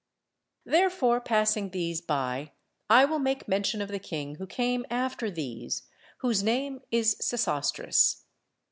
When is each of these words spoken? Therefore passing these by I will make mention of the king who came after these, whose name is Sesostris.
Therefore 0.65 1.21
passing 1.21 1.69
these 1.69 2.01
by 2.01 2.53
I 2.89 3.05
will 3.05 3.19
make 3.19 3.47
mention 3.47 3.83
of 3.83 3.89
the 3.89 3.99
king 3.99 4.37
who 4.37 4.47
came 4.47 4.83
after 4.89 5.29
these, 5.29 5.83
whose 6.21 6.41
name 6.41 6.81
is 6.89 7.15
Sesostris. 7.21 8.23